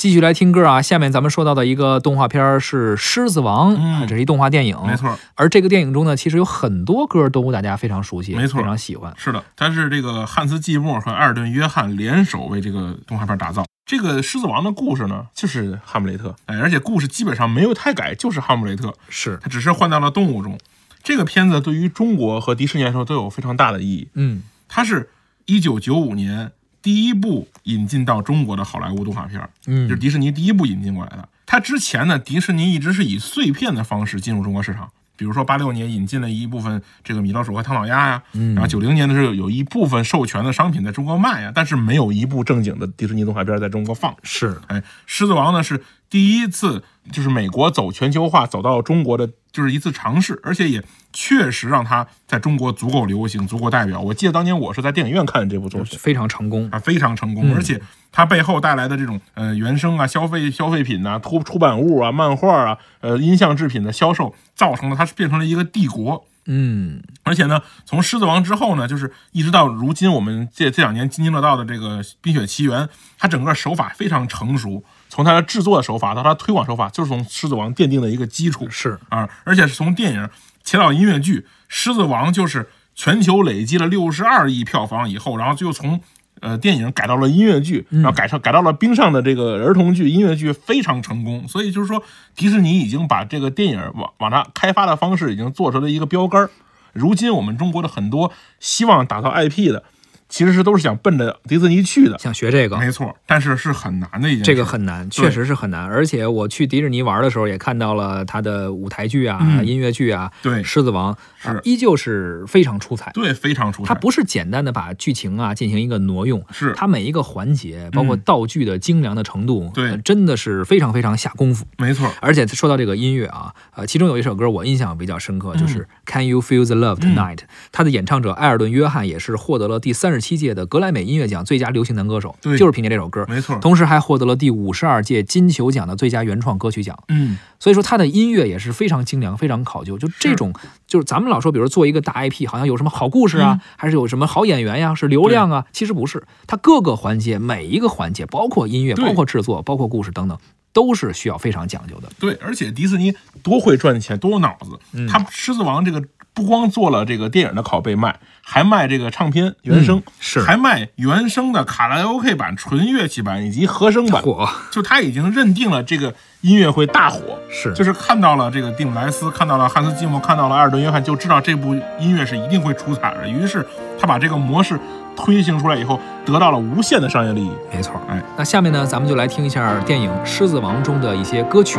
[0.00, 0.80] 继续来听歌啊！
[0.80, 4.96] 下面咱们说到的一个动画片是《狮子王》，嗯这是一动画电影，没。
[4.96, 9.12] 错，而这个电影中呢，其实有很多歌都大家非常熟悉，没错非常喜欢。
[9.18, 13.66] 是的，它是这个汉斯季默和埃尔顿约翰联手为这个动画片打造。
[13.84, 20.58] 这个狮子王的故事呢，就是哈姆雷特，哎，而且故事基本上没有太改，就是哈姆雷特，是，他只是换到了动物中。
[21.02, 24.08] 这个片子对于中国和迪士尼来说都有非常大的意义。
[24.14, 25.10] 嗯，它是
[25.44, 26.52] 一九九五年
[26.82, 31.28] 第一部引进到中国的好莱坞动画片，嗯就是迪士尼第一部引进过来的。
[31.46, 44.14] 它之前呢，迪士尼一直是以碎片的方式进入中国市场，比如说八六年引进了一部分这个米老鼠和唐老鸭呀，嗯然后九零年的时候有一部分授权的商品在中国卖呀，但是没有一部正经的迪士尼动画片在中国放。
[44.22, 46.82] 是，哎，狮子王呢是第一次，
[47.12, 54.00] 就是美国走全球化走到中国的，就是一次尝试，而且也确实让它在中国足够流行，足够代表。
[54.00, 55.96] 我记得当年我是在电影院看的这部作品。
[55.96, 56.68] 非常成功。
[56.72, 66.26] 啊，非常成功，嗯而且它背后带来的这种呃原生啊、消费消费品呐、出出版物啊、漫画啊、呃音像制品的销售，造成了它是变成了一个帝国。
[66.46, 72.80] 嗯，而且呢，从《狮子王》之后呢，就是一直到如今，我们这这两年津津乐道的这个《冰雪奇缘》，
[73.18, 80.26] 它整个手法非常成熟，从它的制作手法到它推广手法，就是从《狮子王》奠定的一个基础是，啊，而且是从电影
[80.64, 86.00] 切到音乐剧，《狮子王》就是全球累积了六十二亿票房以后，然后就从
[86.40, 92.02] 呃电影改到了音乐剧，然后改成改到了冰上的这个儿童剧、音乐剧非常成功，所以就是说
[92.36, 96.50] 迪士尼已经把这个电影往往它开发的方式已经做成了一个标杆儿。
[96.92, 99.84] 如今我们中国的很多希望打造 IP 的，
[100.30, 104.44] 其实是都是想奔着迪士尼去的，想学这个，没错，但是是很难的一件事。
[104.44, 105.84] 这个很难，确实是很难。
[105.84, 113.10] 而且我去迪士尼玩的时候，也看到了他的舞台剧啊、嗯音乐剧啊，对狮子王》啊是依旧是非常出彩。
[113.12, 113.88] 对非常出彩。
[113.88, 121.66] 它不是简单的把剧情啊进行一个挪用，是它每一个环节，包括嗯道具的精良的程度，对呃真的是非常非常下功夫。
[121.76, 127.36] 没错，而且说到这个音乐啊，呃，其中有一首歌我印象比较深刻，就是《Can You Feel the Love Tonight》。
[127.72, 133.24] 它的演唱者艾尔顿·约翰也是获得了第三十七届的格莱美音乐奖最佳流行男歌手，对就是凭借这首歌。
[133.28, 133.56] 没错。
[133.60, 139.96] 同时还获得了第五十二届金球奖的最佳原创歌曲奖，嗯，所以说他的音乐也是非常精良、非常考究。
[139.98, 140.52] 就这种，
[140.86, 150.36] 就是咱们老说，比如做一个大 IP，好像有什么好故事啊，还是有什么好演员呀，是流量啊，其实不是，它各个环节每一个环节，包括音乐、包括制作、包括故事等等，
[150.72, 152.08] 都是需要非常讲究的。
[152.18, 154.78] 对，而且迪士尼多会赚钱，多有脑子。
[154.92, 164.22] 嗯他《狮子王》这个不光做了这个电影的拷贝卖，还卖这个唱片原声，嗯是还卖原声的卡拉 OK 版、纯乐器版以及和声版。
[164.22, 173.28] 火就他已经认定了这个音乐会大火，是就是看到了这个蒂姆莱斯，看到了汉斯季默，看到了埃尔顿约翰，就知道这部音乐是一定会出彩的。
[173.28, 173.66] 于是
[173.98, 174.78] 他把这个模式
[175.24, 177.50] 推行出来以后，得到了无限的商业利益。
[177.72, 177.94] 没错。
[178.08, 181.78] 哎，那下面呢，咱们就来听一下电影《狮子王》中的一些歌曲。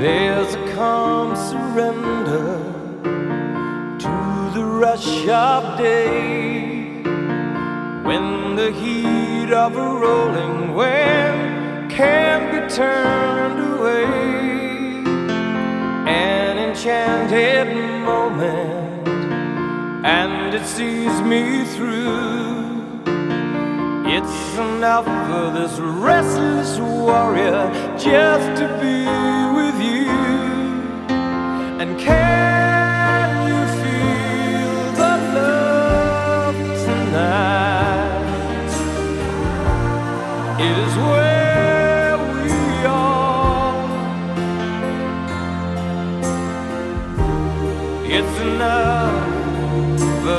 [0.00, 2.58] There's a calm surrender
[3.98, 4.08] to
[4.52, 7.02] the rush of day
[8.04, 14.04] when the heat of a rolling wave can't be turned away.
[16.06, 17.68] An enchanted
[18.04, 18.25] moment,
[20.06, 23.02] and it sees me through.
[24.06, 27.68] It's enough for this restless warrior
[27.98, 29.04] just to be
[29.56, 30.08] with you.
[31.80, 32.45] And can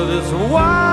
[0.06, 0.87] this wild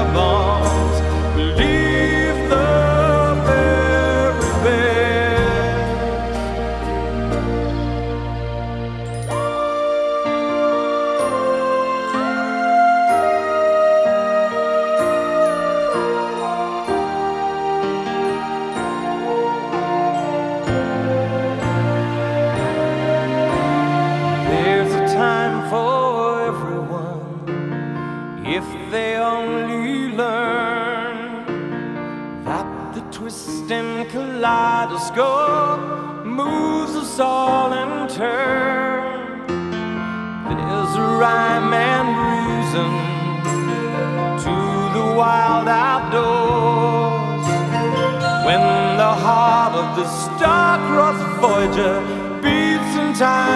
[0.00, 0.49] vagabond
[35.14, 39.46] kaleidoscope moves us all in turn.
[40.48, 42.90] There's a rhyme and reason
[44.44, 44.54] to
[44.98, 47.46] the wild outdoors.
[48.46, 48.60] When
[48.96, 52.00] the heart of the star-crossed Voyager
[52.42, 53.49] beats in time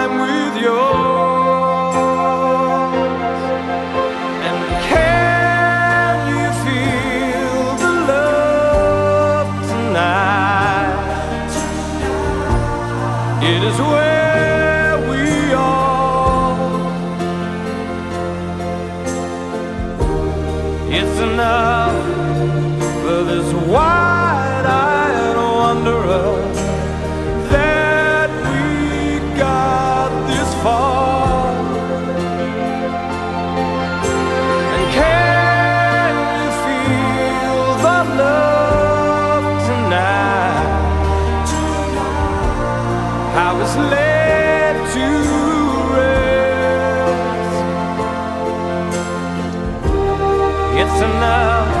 [50.77, 51.73] It's enough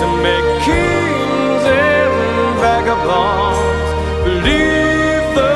[0.00, 2.14] to make kings and
[2.60, 3.90] vagabonds
[4.24, 5.54] believe the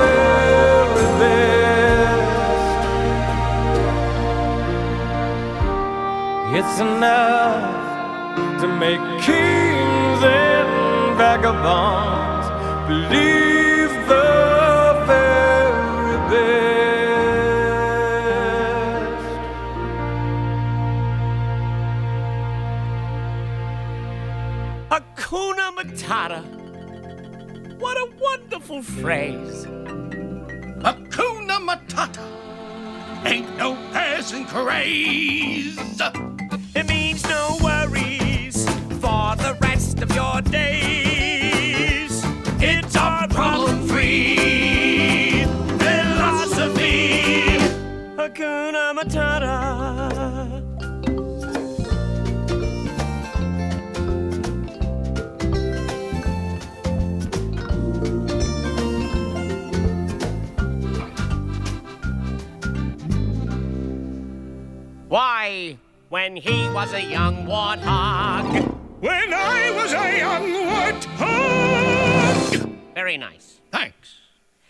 [0.00, 2.18] very best.
[6.58, 12.46] It's enough to make kings and vagabonds
[12.88, 13.49] believe
[24.90, 26.42] Hakuna Matata.
[27.78, 29.64] What a wonderful phrase.
[30.84, 32.26] Hakuna Matata.
[33.24, 35.78] Ain't no passing craze.
[36.74, 42.24] It means no worries for the rest of your days.
[42.60, 45.44] It's our problem free
[45.78, 47.58] philosophy.
[48.16, 49.99] Hakuna Matata.
[65.10, 65.76] Why,
[66.08, 68.72] when he was a young warthog.
[69.00, 72.78] When I was a young warthog.
[72.94, 73.60] Very nice.
[73.72, 74.20] Thanks.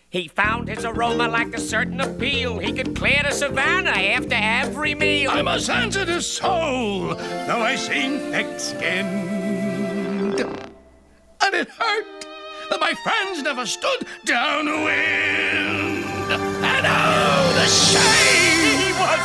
[0.09, 2.59] He found his aroma lacked a certain appeal.
[2.59, 5.31] He could clear the savannah after every meal.
[5.31, 10.41] I'm a sensitive soul, though I seem thick-skinned.
[10.41, 12.27] And it hurt
[12.71, 16.07] that my friends never stood downwind.
[16.33, 18.50] And oh, the shame!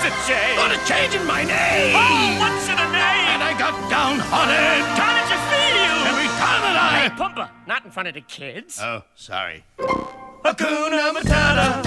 [0.06, 0.60] Was a shame.
[0.60, 1.96] On a change in my name.
[1.98, 3.26] Oh, what's in a name?
[3.34, 4.86] And I got downhearted.
[5.02, 5.98] How did you feel?
[6.12, 7.18] Every time that Hey, I.
[7.18, 8.80] Pumba, not in front of the kids.
[8.80, 9.64] Oh, sorry.
[9.80, 11.82] Hakuna Matata.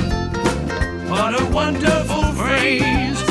[1.08, 3.22] What a wonderful phrase.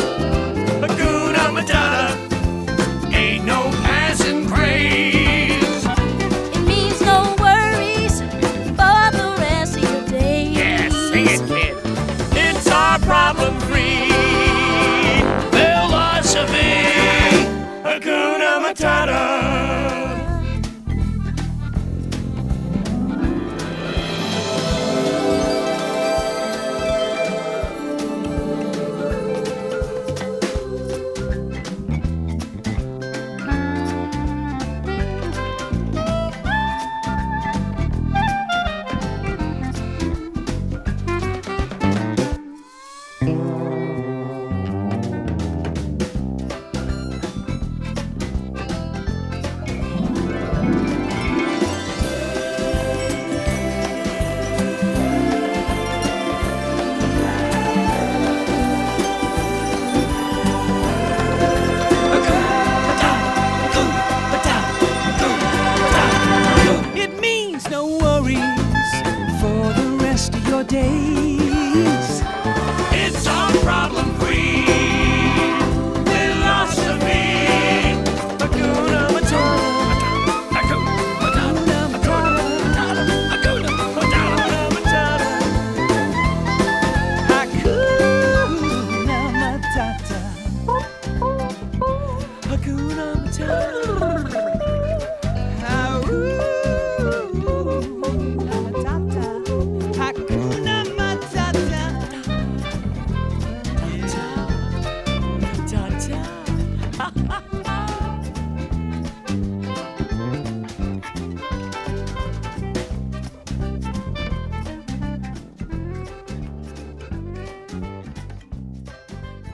[0.79, 3.13] Hakuna Matata.
[3.13, 3.69] Ain't no